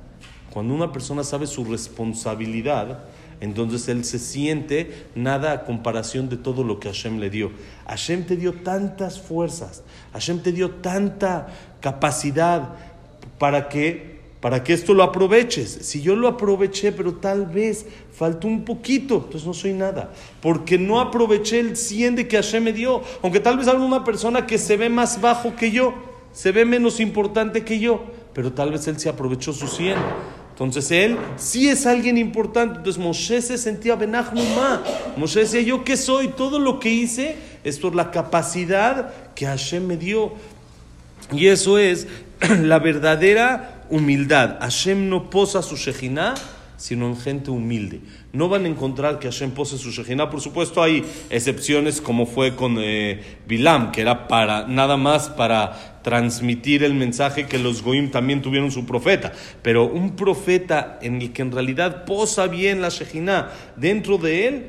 Cuando 0.52 0.74
una 0.74 0.92
persona 0.92 1.24
sabe 1.24 1.46
su 1.46 1.64
responsabilidad, 1.64 3.00
entonces 3.40 3.88
él 3.88 4.04
se 4.04 4.18
siente 4.18 5.06
nada 5.14 5.52
a 5.52 5.64
comparación 5.64 6.28
de 6.28 6.36
todo 6.36 6.62
lo 6.62 6.78
que 6.78 6.88
Hashem 6.88 7.18
le 7.18 7.30
dio. 7.30 7.50
Hashem 7.86 8.24
te 8.24 8.36
dio 8.36 8.52
tantas 8.52 9.20
fuerzas, 9.20 9.82
Hashem 10.12 10.40
te 10.40 10.52
dio 10.52 10.70
tanta 10.70 11.48
capacidad 11.80 12.74
para 13.38 13.68
que 13.68 14.13
para 14.44 14.62
que 14.62 14.74
esto 14.74 14.92
lo 14.92 15.02
aproveches. 15.02 15.78
Si 15.80 16.02
yo 16.02 16.14
lo 16.14 16.28
aproveché, 16.28 16.92
pero 16.92 17.14
tal 17.14 17.46
vez 17.46 17.86
faltó 18.12 18.46
un 18.46 18.62
poquito, 18.62 19.14
entonces 19.24 19.46
no 19.46 19.54
soy 19.54 19.72
nada. 19.72 20.12
Porque 20.42 20.76
no 20.76 21.00
aproveché 21.00 21.60
el 21.60 21.78
100 21.78 22.16
de 22.16 22.28
que 22.28 22.36
Hashem 22.36 22.62
me 22.62 22.74
dio. 22.74 23.00
Aunque 23.22 23.40
tal 23.40 23.56
vez 23.56 23.68
haya 23.68 23.78
una 23.78 24.04
persona 24.04 24.46
que 24.46 24.58
se 24.58 24.76
ve 24.76 24.90
más 24.90 25.18
bajo 25.22 25.56
que 25.56 25.70
yo, 25.70 25.94
se 26.34 26.52
ve 26.52 26.66
menos 26.66 27.00
importante 27.00 27.64
que 27.64 27.78
yo, 27.78 28.04
pero 28.34 28.52
tal 28.52 28.70
vez 28.70 28.86
él 28.86 29.00
se 29.00 29.08
aprovechó 29.08 29.54
su 29.54 29.66
100. 29.66 29.96
Entonces 30.50 30.90
él 30.90 31.16
sí 31.36 31.70
es 31.70 31.86
alguien 31.86 32.18
importante. 32.18 32.76
Entonces 32.76 33.02
Moshe 33.02 33.40
se 33.40 33.56
sentía 33.56 33.96
Benachmumá. 33.96 34.82
Moshe 35.16 35.40
decía, 35.40 35.62
¿yo 35.62 35.84
qué 35.84 35.96
soy? 35.96 36.28
Todo 36.28 36.58
lo 36.58 36.80
que 36.80 36.90
hice 36.90 37.36
es 37.64 37.78
por 37.78 37.94
la 37.94 38.10
capacidad 38.10 39.32
que 39.34 39.46
Hashem 39.46 39.86
me 39.86 39.96
dio. 39.96 40.34
Y 41.32 41.46
eso 41.46 41.78
es 41.78 42.06
la 42.60 42.78
verdadera 42.78 43.73
humildad. 43.94 44.58
Hashem 44.60 45.08
no 45.08 45.30
posa 45.30 45.62
su 45.62 45.76
Shejinah, 45.76 46.34
sino 46.76 47.06
en 47.06 47.16
gente 47.16 47.50
humilde. 47.52 48.00
No 48.32 48.48
van 48.48 48.64
a 48.64 48.68
encontrar 48.68 49.20
que 49.20 49.28
Hashem 49.28 49.52
pose 49.52 49.78
su 49.78 49.92
Shejinah. 49.92 50.30
Por 50.30 50.40
supuesto, 50.40 50.82
hay 50.82 51.04
excepciones 51.30 52.00
como 52.00 52.26
fue 52.26 52.56
con 52.56 52.76
eh, 52.78 53.22
Bilam, 53.46 53.92
que 53.92 54.00
era 54.00 54.26
para 54.26 54.66
nada 54.66 54.96
más 54.96 55.28
para 55.28 56.00
transmitir 56.02 56.82
el 56.82 56.94
mensaje 56.94 57.46
que 57.46 57.58
los 57.58 57.82
Goim 57.82 58.10
también 58.10 58.42
tuvieron 58.42 58.72
su 58.72 58.84
profeta. 58.84 59.32
Pero 59.62 59.84
un 59.84 60.16
profeta 60.16 60.98
en 61.00 61.22
el 61.22 61.32
que 61.32 61.42
en 61.42 61.52
realidad 61.52 62.04
posa 62.04 62.48
bien 62.48 62.82
la 62.82 62.88
Shejinah 62.88 63.50
dentro 63.76 64.18
de 64.18 64.48
él, 64.48 64.66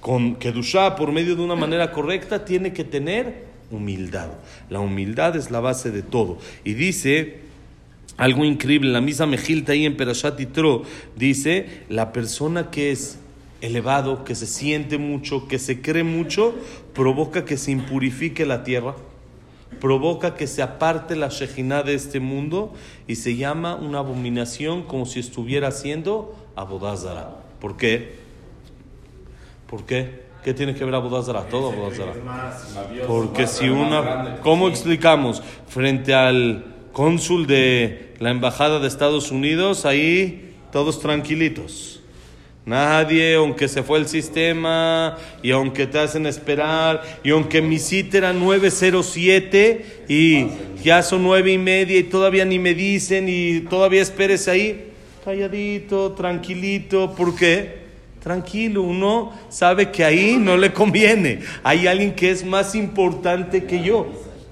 con 0.00 0.36
Kedushá 0.36 0.96
por 0.96 1.12
medio 1.12 1.34
de 1.34 1.42
una 1.42 1.56
manera 1.56 1.92
correcta, 1.92 2.44
tiene 2.44 2.74
que 2.74 2.84
tener 2.84 3.46
humildad. 3.70 4.28
La 4.68 4.80
humildad 4.80 5.34
es 5.34 5.50
la 5.50 5.60
base 5.60 5.90
de 5.90 6.02
todo. 6.02 6.38
Y 6.62 6.74
dice 6.74 7.45
algo 8.16 8.44
increíble, 8.44 8.90
la 8.90 9.00
misma 9.00 9.26
Mejilta 9.26 9.72
ahí 9.72 9.84
en 9.84 9.96
Perashat 9.96 10.38
Yitro 10.38 10.82
dice, 11.16 11.82
la 11.88 12.12
persona 12.12 12.70
que 12.70 12.90
es 12.90 13.18
elevado, 13.60 14.24
que 14.24 14.34
se 14.34 14.46
siente 14.46 14.98
mucho, 14.98 15.48
que 15.48 15.58
se 15.58 15.82
cree 15.82 16.04
mucho, 16.04 16.54
provoca 16.94 17.44
que 17.44 17.56
se 17.56 17.72
impurifique 17.72 18.46
la 18.46 18.64
tierra, 18.64 18.94
provoca 19.80 20.34
que 20.34 20.46
se 20.46 20.62
aparte 20.62 21.16
la 21.16 21.28
Shejinah 21.28 21.82
de 21.82 21.94
este 21.94 22.20
mundo 22.20 22.72
y 23.06 23.16
se 23.16 23.36
llama 23.36 23.74
una 23.74 23.98
abominación 23.98 24.82
como 24.82 25.04
si 25.04 25.20
estuviera 25.20 25.68
haciendo 25.68 26.34
Abodazara. 26.54 27.36
¿Por 27.60 27.76
qué? 27.76 28.14
¿Por 29.66 29.84
qué? 29.84 30.24
¿Qué 30.42 30.54
tiene 30.54 30.74
que 30.74 30.84
ver 30.84 30.94
Abodazara? 30.94 31.48
Todo 31.48 31.72
Abodazara. 31.72 32.14
Porque 33.06 33.46
si 33.46 33.68
una... 33.68 34.38
¿Cómo 34.40 34.68
explicamos? 34.68 35.42
Frente 35.66 36.14
al 36.14 36.75
cónsul 36.96 37.46
de 37.46 38.14
la 38.20 38.30
embajada 38.30 38.80
de 38.80 38.88
Estados 38.88 39.30
Unidos, 39.30 39.84
ahí 39.84 40.54
todos 40.72 40.98
tranquilitos. 40.98 42.00
Nadie, 42.64 43.34
aunque 43.34 43.68
se 43.68 43.82
fue 43.82 43.98
el 43.98 44.08
sistema, 44.08 45.18
y 45.42 45.50
aunque 45.50 45.86
te 45.86 45.98
hacen 45.98 46.24
esperar, 46.24 47.02
y 47.22 47.32
aunque 47.32 47.60
mi 47.60 47.78
cita 47.78 48.16
era 48.16 48.32
907, 48.32 50.04
y 50.08 50.46
ya 50.82 51.02
son 51.02 51.22
nueve 51.22 51.52
y 51.52 51.58
media, 51.58 51.98
y 51.98 52.04
todavía 52.04 52.46
ni 52.46 52.58
me 52.58 52.72
dicen, 52.72 53.26
y 53.28 53.60
todavía 53.60 54.00
esperes 54.00 54.48
ahí, 54.48 54.92
calladito, 55.22 56.12
tranquilito, 56.12 57.14
¿por 57.14 57.36
qué? 57.36 57.74
Tranquilo, 58.22 58.80
uno 58.80 59.38
sabe 59.50 59.90
que 59.90 60.02
ahí 60.02 60.38
no 60.38 60.56
le 60.56 60.72
conviene. 60.72 61.40
Hay 61.62 61.86
alguien 61.86 62.14
que 62.14 62.30
es 62.30 62.42
más 62.42 62.74
importante 62.74 63.64
que 63.64 63.82
yo. 63.82 64.06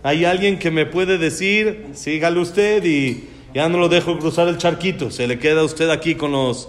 Hay 0.04 0.26
alguien 0.26 0.58
que 0.58 0.70
me 0.70 0.84
puede 0.84 1.16
decir, 1.16 1.86
sígale 1.94 2.38
usted 2.38 2.84
y 2.84 3.24
ya 3.54 3.70
no 3.70 3.78
lo 3.78 3.88
dejo 3.88 4.18
cruzar 4.18 4.48
el 4.48 4.58
charquito. 4.58 5.10
Se 5.10 5.26
le 5.26 5.38
queda 5.38 5.64
usted 5.64 5.88
aquí 5.88 6.14
con 6.14 6.32
los 6.32 6.68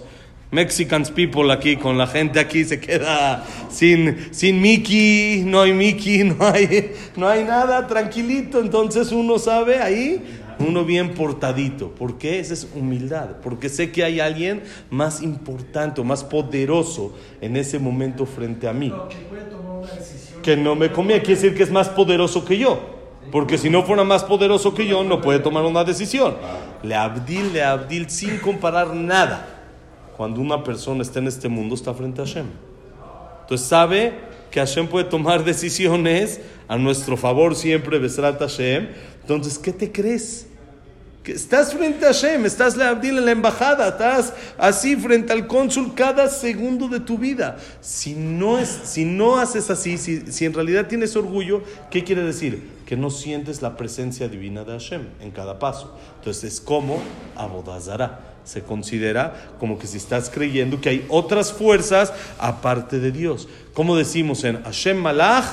Mexicans 0.50 1.10
people 1.10 1.52
aquí, 1.52 1.76
con 1.76 1.98
la 1.98 2.06
gente 2.06 2.40
aquí, 2.40 2.64
se 2.64 2.80
queda 2.80 3.44
sin, 3.68 4.32
sin 4.32 4.62
Mickey, 4.62 5.42
no 5.44 5.60
hay 5.60 5.74
Mickey, 5.74 6.24
no 6.24 6.46
hay, 6.46 6.92
no 7.14 7.28
hay 7.28 7.44
nada, 7.44 7.86
tranquilito. 7.86 8.58
Entonces 8.58 9.12
uno 9.12 9.38
sabe 9.38 9.80
ahí, 9.80 10.24
uno 10.58 10.86
bien 10.86 11.12
portadito. 11.12 11.90
¿Por 11.90 12.16
qué? 12.16 12.40
Esa 12.40 12.54
es 12.54 12.66
humildad. 12.74 13.36
Porque 13.42 13.68
sé 13.68 13.92
que 13.92 14.02
hay 14.02 14.18
alguien 14.18 14.62
más 14.88 15.20
importante, 15.20 16.02
más 16.02 16.24
poderoso 16.24 17.14
en 17.42 17.58
ese 17.58 17.78
momento 17.78 18.24
frente 18.24 18.66
a 18.66 18.72
mí. 18.72 18.90
que 19.10 19.16
puede 19.28 19.42
tomar 19.42 19.72
una 19.72 19.92
decisión. 19.92 20.40
Que 20.40 20.56
no 20.56 20.74
me 20.74 20.90
conviene, 20.90 21.22
quiere 21.22 21.38
decir 21.38 21.54
que 21.54 21.64
es 21.64 21.70
más 21.70 21.90
poderoso 21.90 22.42
que 22.42 22.56
yo. 22.56 22.95
Porque 23.30 23.58
si 23.58 23.70
no 23.70 23.82
fuera 23.82 24.04
más 24.04 24.24
poderoso 24.24 24.74
que 24.74 24.86
yo, 24.86 25.02
no 25.04 25.20
puede 25.20 25.38
tomar 25.38 25.64
una 25.64 25.84
decisión. 25.84 26.36
Le 26.82 26.94
abdil, 26.94 27.52
le 27.52 27.62
abdil, 27.62 28.08
sin 28.08 28.38
comparar 28.38 28.94
nada. 28.94 29.46
Cuando 30.16 30.40
una 30.40 30.62
persona 30.62 31.02
está 31.02 31.18
en 31.18 31.26
este 31.26 31.48
mundo, 31.48 31.74
está 31.74 31.92
frente 31.92 32.22
a 32.22 32.24
Hashem. 32.24 32.46
Entonces 33.42 33.66
sabe 33.66 34.14
que 34.50 34.60
Hashem 34.60 34.86
puede 34.86 35.04
tomar 35.04 35.44
decisiones 35.44 36.40
a 36.68 36.76
nuestro 36.76 37.16
favor 37.16 37.54
siempre, 37.54 37.98
Besrat 37.98 38.38
Hashem. 38.38 38.88
Entonces, 39.22 39.58
¿qué 39.58 39.72
te 39.72 39.90
crees? 39.90 40.48
Estás 41.32 41.74
frente 41.74 42.04
a 42.04 42.08
Hashem, 42.08 42.46
estás 42.46 42.76
en 42.76 43.24
la 43.24 43.30
embajada, 43.30 43.88
estás 43.88 44.32
así 44.58 44.96
frente 44.96 45.32
al 45.32 45.46
cónsul 45.46 45.94
cada 45.94 46.28
segundo 46.28 46.88
de 46.88 47.00
tu 47.00 47.18
vida. 47.18 47.56
Si 47.80 48.14
no, 48.14 48.58
es, 48.58 48.68
si 48.68 49.04
no 49.04 49.38
haces 49.38 49.70
así, 49.70 49.98
si, 49.98 50.32
si 50.32 50.44
en 50.44 50.54
realidad 50.54 50.86
tienes 50.86 51.16
orgullo, 51.16 51.62
¿qué 51.90 52.04
quiere 52.04 52.22
decir? 52.22 52.70
Que 52.86 52.96
no 52.96 53.10
sientes 53.10 53.62
la 53.62 53.76
presencia 53.76 54.28
divina 54.28 54.64
de 54.64 54.72
Hashem 54.72 55.02
en 55.20 55.30
cada 55.30 55.58
paso. 55.58 55.96
Entonces 56.18 56.54
es 56.54 56.60
como 56.60 57.02
Abodazara. 57.34 58.34
Se 58.44 58.62
considera 58.62 59.54
como 59.58 59.76
que 59.76 59.88
si 59.88 59.96
estás 59.96 60.30
creyendo 60.30 60.80
que 60.80 60.88
hay 60.88 61.06
otras 61.08 61.52
fuerzas 61.52 62.12
aparte 62.38 63.00
de 63.00 63.10
Dios. 63.10 63.48
Como 63.74 63.96
decimos 63.96 64.44
en 64.44 64.62
Hashem 64.62 64.96
Malach, 64.98 65.44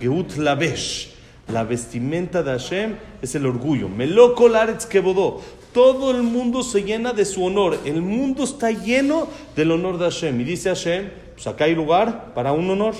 Geut 0.00 0.36
Lavesh. 0.36 1.11
La 1.52 1.64
vestimenta 1.64 2.42
de 2.42 2.50
Hashem 2.52 2.96
es 3.20 3.34
el 3.34 3.44
orgullo. 3.44 3.88
Meloko 3.88 4.48
Laretz 4.48 4.86
Kebodó. 4.86 5.42
Todo 5.74 6.10
el 6.10 6.22
mundo 6.22 6.62
se 6.62 6.82
llena 6.82 7.12
de 7.12 7.26
su 7.26 7.44
honor. 7.44 7.78
El 7.84 8.00
mundo 8.00 8.44
está 8.44 8.70
lleno 8.70 9.28
del 9.54 9.70
honor 9.70 9.98
de 9.98 10.04
Hashem. 10.04 10.40
Y 10.40 10.44
dice 10.44 10.70
Hashem, 10.70 11.10
pues 11.34 11.46
acá 11.46 11.64
hay 11.64 11.74
lugar 11.74 12.32
para 12.34 12.52
un 12.52 12.70
honor. 12.70 12.94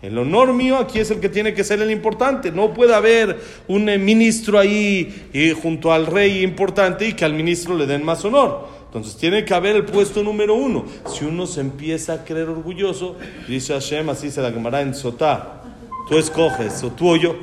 El 0.00 0.18
honor 0.18 0.52
mío 0.54 0.78
aquí 0.78 0.98
es 0.98 1.10
el 1.10 1.20
que 1.20 1.28
tiene 1.28 1.52
que 1.52 1.62
ser 1.62 1.80
el 1.82 1.90
importante. 1.90 2.50
No 2.50 2.72
puede 2.72 2.94
haber 2.94 3.38
un 3.68 3.88
eh, 3.88 3.98
ministro 3.98 4.58
ahí 4.58 5.54
junto 5.62 5.92
al 5.92 6.06
rey 6.06 6.42
importante 6.42 7.06
y 7.06 7.12
que 7.12 7.24
al 7.24 7.34
ministro 7.34 7.76
le 7.76 7.86
den 7.86 8.04
más 8.04 8.24
honor. 8.24 8.66
Entonces 8.86 9.16
tiene 9.16 9.44
que 9.44 9.54
haber 9.54 9.76
el 9.76 9.84
puesto 9.84 10.22
número 10.22 10.54
uno. 10.54 10.84
Si 11.06 11.24
uno 11.24 11.46
se 11.46 11.60
empieza 11.60 12.14
a 12.14 12.24
creer 12.24 12.48
orgulloso, 12.48 13.16
dice 13.46 13.74
Hashem, 13.74 14.08
así 14.10 14.30
se 14.30 14.42
la 14.42 14.52
quemará 14.52 14.82
en 14.82 14.94
Sotá. 14.94 15.61
Tú 16.08 16.18
escoges, 16.18 16.82
o 16.82 16.90
tú 16.90 17.10
o 17.10 17.16
yo. 17.16 17.36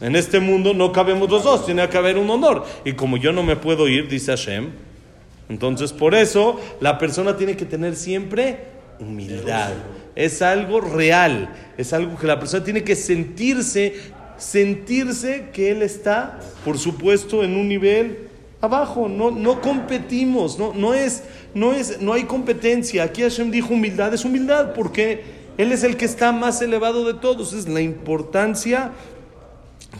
En 0.00 0.14
este 0.14 0.40
mundo 0.40 0.74
no 0.74 0.92
cabemos 0.92 1.30
los 1.30 1.44
dos, 1.44 1.64
tiene 1.64 1.88
que 1.88 1.96
haber 1.96 2.18
un 2.18 2.28
honor. 2.28 2.64
Y 2.84 2.92
como 2.92 3.16
yo 3.16 3.32
no 3.32 3.42
me 3.42 3.56
puedo 3.56 3.88
ir, 3.88 4.08
dice 4.08 4.32
Hashem, 4.32 4.70
entonces 5.48 5.92
por 5.92 6.14
eso 6.14 6.60
la 6.80 6.98
persona 6.98 7.36
tiene 7.36 7.56
que 7.56 7.64
tener 7.64 7.96
siempre 7.96 8.58
humildad. 8.98 9.72
Es 10.14 10.42
algo 10.42 10.80
real, 10.80 11.54
es 11.78 11.92
algo 11.92 12.18
que 12.18 12.26
la 12.26 12.38
persona 12.38 12.64
tiene 12.64 12.84
que 12.84 12.96
sentirse, 12.96 13.94
sentirse 14.36 15.48
que 15.52 15.70
él 15.70 15.82
está, 15.82 16.40
por 16.64 16.78
supuesto, 16.78 17.42
en 17.42 17.56
un 17.56 17.68
nivel 17.68 18.28
abajo. 18.60 19.08
No, 19.08 19.30
no 19.30 19.60
competimos, 19.60 20.58
no, 20.58 20.72
no, 20.74 20.94
es, 20.94 21.22
no, 21.54 21.72
es, 21.72 22.00
no 22.00 22.12
hay 22.12 22.24
competencia. 22.24 23.04
Aquí 23.04 23.22
Hashem 23.22 23.50
dijo 23.50 23.72
humildad, 23.72 24.12
es 24.12 24.24
humildad 24.24 24.72
porque 24.74 25.35
él 25.58 25.72
es 25.72 25.84
el 25.84 25.96
que 25.96 26.04
está 26.04 26.32
más 26.32 26.60
elevado 26.60 27.04
de 27.04 27.14
todos. 27.14 27.52
Es 27.52 27.68
la 27.68 27.80
importancia 27.80 28.92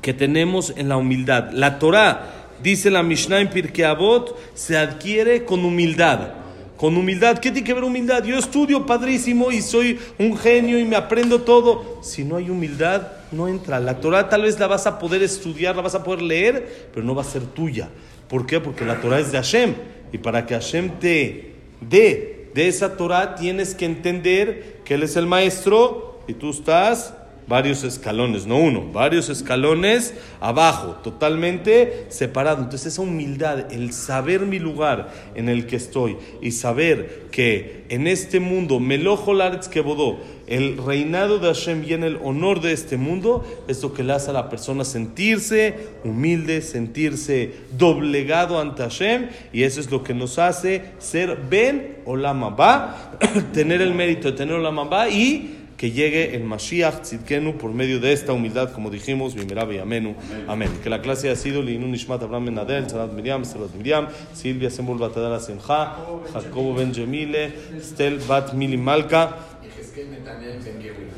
que 0.02 0.12
tenemos 0.12 0.72
en 0.76 0.88
la 0.88 0.96
humildad. 0.96 1.50
La 1.52 1.78
Torah, 1.78 2.48
dice 2.62 2.90
la 2.90 3.02
Mishnah 3.02 3.40
en 3.40 3.50
Pirkei 3.50 3.84
Avot, 3.84 4.36
se 4.54 4.76
adquiere 4.76 5.44
con 5.44 5.64
humildad. 5.64 6.34
Con 6.76 6.94
humildad, 6.96 7.38
¿qué 7.38 7.50
tiene 7.50 7.66
que 7.66 7.72
ver 7.72 7.84
humildad? 7.84 8.22
Yo 8.24 8.38
estudio 8.38 8.84
padrísimo 8.84 9.50
y 9.50 9.62
soy 9.62 9.98
un 10.18 10.36
genio 10.36 10.78
y 10.78 10.84
me 10.84 10.96
aprendo 10.96 11.40
todo. 11.40 12.00
Si 12.02 12.22
no 12.22 12.36
hay 12.36 12.50
humildad, 12.50 13.08
no 13.32 13.48
entra. 13.48 13.80
La 13.80 13.98
Torah 13.98 14.28
tal 14.28 14.42
vez 14.42 14.58
la 14.58 14.66
vas 14.66 14.86
a 14.86 14.98
poder 14.98 15.22
estudiar, 15.22 15.74
la 15.74 15.80
vas 15.80 15.94
a 15.94 16.04
poder 16.04 16.20
leer, 16.20 16.88
pero 16.92 17.06
no 17.06 17.14
va 17.14 17.22
a 17.22 17.24
ser 17.24 17.42
tuya. 17.42 17.88
¿Por 18.28 18.44
qué? 18.44 18.60
Porque 18.60 18.84
la 18.84 19.00
Torah 19.00 19.20
es 19.20 19.32
de 19.32 19.38
Hashem. 19.38 19.74
Y 20.12 20.18
para 20.18 20.44
que 20.44 20.52
Hashem 20.52 20.98
te 21.00 21.54
dé 21.80 22.35
de 22.56 22.68
esa 22.68 22.96
Torah, 22.96 23.34
tienes 23.34 23.74
que 23.74 23.84
entender 23.84 24.80
que 24.82 24.94
Él 24.94 25.02
es 25.02 25.14
el 25.16 25.26
maestro 25.26 26.20
y 26.26 26.32
tú 26.32 26.50
estás 26.50 27.12
varios 27.48 27.84
escalones, 27.84 28.46
no 28.46 28.58
uno, 28.58 28.90
varios 28.92 29.28
escalones 29.28 30.14
abajo, 30.40 30.96
totalmente 31.02 32.06
separado. 32.08 32.62
Entonces 32.62 32.94
esa 32.94 33.02
humildad, 33.02 33.72
el 33.72 33.92
saber 33.92 34.42
mi 34.42 34.58
lugar 34.58 35.12
en 35.34 35.48
el 35.48 35.66
que 35.66 35.76
estoy 35.76 36.16
y 36.42 36.52
saber 36.52 37.26
que 37.30 37.84
en 37.88 38.06
este 38.06 38.40
mundo, 38.40 38.80
Melojo 38.80 39.32
Laretz 39.32 39.68
Kebodó, 39.68 40.18
el 40.46 40.76
reinado 40.78 41.38
de 41.38 41.48
Hashem 41.48 41.84
en 41.88 42.04
el 42.04 42.18
honor 42.22 42.60
de 42.60 42.72
este 42.72 42.96
mundo, 42.96 43.44
es 43.68 43.82
lo 43.82 43.92
que 43.92 44.02
le 44.02 44.12
hace 44.12 44.30
a 44.30 44.32
la 44.32 44.48
persona 44.48 44.84
sentirse 44.84 45.74
humilde, 46.04 46.62
sentirse 46.62 47.52
doblegado 47.76 48.60
ante 48.60 48.82
Hashem, 48.82 49.28
y 49.52 49.62
eso 49.62 49.80
es 49.80 49.90
lo 49.90 50.02
que 50.02 50.14
nos 50.14 50.38
hace 50.38 50.82
ser 50.98 51.38
Ben 51.48 51.98
Olama 52.04 52.50
Ba, 52.50 53.18
tener 53.52 53.82
el 53.82 53.94
mérito 53.94 54.30
de 54.30 54.36
tener 54.36 54.54
Olama 54.54 54.84
Ba 54.84 55.08
y 55.08 55.55
que 55.76 55.90
llegue 55.90 56.34
el 56.34 56.44
Mashiach 56.44 57.02
Tzidkenu 57.02 57.58
por 57.58 57.72
medio 57.72 58.00
de 58.00 58.12
esta 58.12 58.32
humildad, 58.32 58.72
como 58.72 58.90
dijimos, 58.90 59.34
Bimerabe 59.34 59.76
y 59.76 59.78
Amenu. 59.78 60.14
Amén. 60.48 60.70
Que 60.82 60.88
la 60.88 61.02
clase 61.02 61.30
ha 61.30 61.36
sido 61.36 61.62
Linun 61.62 61.90
Nishmat 61.90 62.22
Abraham 62.22 62.46
Ben 62.46 62.58
Adel, 62.58 62.88
Salat 62.88 63.12
Miriam, 63.12 63.44
Salat 63.44 63.74
Miriam, 63.74 64.08
Silvia 64.32 64.70
Sembol 64.70 64.98
Batadara 64.98 65.38
Simcha, 65.38 65.96
Jacobo 66.32 66.74
Ben 66.74 66.94
Jemile, 66.94 67.52
Stel 67.80 68.18
Bat 68.26 68.54
Mili 68.54 68.78
Malka, 68.78 69.36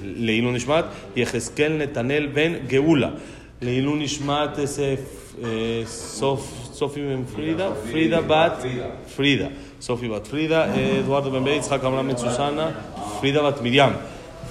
Leilun 0.02 0.54
Nishmat, 0.54 0.86
y 1.14 1.22
Ejezkel 1.22 1.78
Netanel 1.78 2.28
Ben 2.28 2.68
Geula. 2.68 3.14
Leilun 3.60 4.00
Nishmat 4.00 4.58
es 4.58 4.78
eh, 4.78 5.84
Sof, 5.86 6.74
Sofi 6.74 7.00
Ben 7.02 7.26
Frida, 7.26 7.74
Frida 7.74 8.20
Bat 8.20 8.64
Frida. 9.06 9.50
Sofi 9.78 10.08
Bat 10.08 10.26
Frida, 10.26 10.74
Eduardo 10.76 11.30
Ben 11.30 11.44
Beitz, 11.44 11.68
Jacob 11.68 11.86
Abraham 11.86 12.08
Ben 12.08 12.18
Susana, 12.18 12.74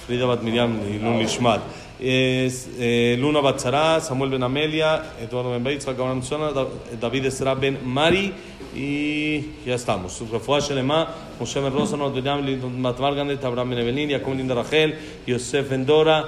Frida 0.08 0.26
Bat 0.26 0.42
Miriam. 0.42 0.72
Lilun 0.80 1.20
Lishmat. 1.20 1.60
Eh, 2.00 3.18
Luna 3.20 3.42
Batzara, 3.42 4.00
Samuel 4.00 4.32
Ben 4.32 4.44
Amelia, 4.44 5.04
Eduardo 5.22 5.52
Ben 5.52 5.62
Beitz, 5.62 5.86
Abraham 5.86 6.22
Susana, 6.22 6.54
David 6.98 7.26
Esra 7.26 7.54
Ben 7.60 7.78
Mari. 7.84 8.34
Y 8.74 9.66
ya 9.66 9.76
estamos. 9.76 10.22
Refuah 10.32 10.62
Shelema, 10.62 11.10
Moshe 11.38 11.60
Ben 11.60 11.74
Rosa, 11.74 11.98
Nodriam, 11.98 12.42
Matmar 12.80 13.16
Gandet, 13.16 13.44
Abraham 13.44 13.72
Ben 13.72 13.80
Evelyn, 13.80 14.10
Jacob 14.12 14.34
Linda 14.34 14.56
Rachel, 14.56 14.96
Yosef 15.26 15.70
Ben 15.70 15.86
Dora, 15.86 16.24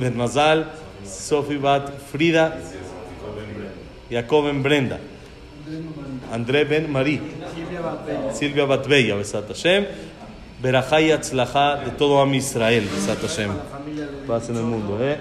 Ben 0.00 0.16
Mazal, 0.16 0.66
Sofi 1.04 1.56
Bat 1.56 2.00
Frida, 2.10 2.58
Jacob 4.10 4.44
Ben 4.46 4.60
Brenda, 4.60 4.98
André 6.32 6.64
Ben 6.64 6.90
Mari, 6.90 7.20
Silvia 8.32 8.66
Bat 8.66 8.88
Bella, 8.88 9.14
Besat 9.14 9.46
Hashem. 9.46 9.86
Berajá 10.60 11.00
y 11.00 11.12
de 11.76 11.90
todo 11.92 12.20
Am 12.20 12.34
Israel, 12.34 12.88
Hashem. 13.20 13.50
Paz 14.26 14.48
en 14.48 14.56
el 14.56 14.64
mundo, 14.64 14.98
¿eh? 15.00 15.18